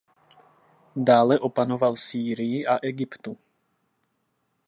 Dále 0.95 1.39
opanoval 1.39 1.95
Sýrii 1.95 2.65
a 2.65 2.77
Egyptu. 2.81 3.37